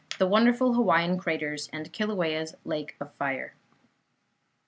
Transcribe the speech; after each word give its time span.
The 0.17 0.25
Wonderful 0.25 0.73
Hawaiian 0.73 1.19
Craters 1.19 1.69
and 1.71 1.93
Kilauea's 1.93 2.55
Lake 2.65 2.95
of 2.99 3.13
Fire. 3.17 3.53